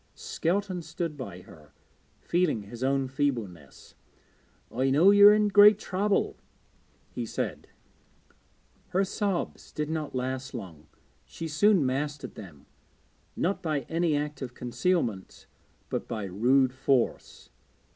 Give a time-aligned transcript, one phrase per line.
[0.15, 1.73] Skelton stood by her,
[2.21, 3.93] feeling his own feebleness.
[4.71, 6.37] 'I know you are in great trouble,'
[7.11, 7.67] he said.
[8.87, 10.87] Her sobs did not last long;
[11.23, 12.65] she soon mastered them,
[13.35, 15.45] not by any art of concealment
[15.91, 17.51] but by rude force.